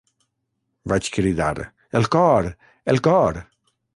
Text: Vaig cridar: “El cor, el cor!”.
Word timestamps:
Vaig 0.93 1.09
cridar: 1.17 1.53
“El 2.01 2.09
cor, 2.17 2.51
el 2.95 3.05
cor!”. 3.11 3.41